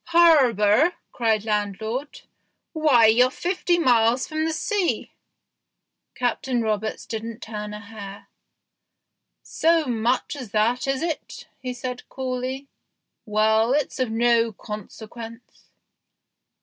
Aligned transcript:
"Harbour!" 0.05 0.93
cried 1.13 1.45
landlord;" 1.45 2.21
why, 2.73 3.05
you're 3.05 3.29
fifty 3.29 3.77
miles 3.77 4.25
from 4.27 4.45
the 4.45 4.51
sea." 4.51 4.99
THE 4.99 5.01
GHOST 5.01 5.01
SHIP 5.03 6.17
7 6.17 6.27
Captain 6.31 6.61
Roberts 6.63 7.05
didn't 7.05 7.39
turn 7.43 7.71
a 7.75 7.79
hair." 7.81 8.27
So 9.43 9.85
much 9.85 10.35
as 10.35 10.49
that, 10.53 10.87
is 10.87 11.03
it?" 11.03 11.45
he 11.61 11.75
said 11.75 12.09
coolly." 12.09 12.67
Well, 13.27 13.73
it's 13.73 13.99
of 13.99 14.09
no 14.09 14.51
consequence." 14.51 15.69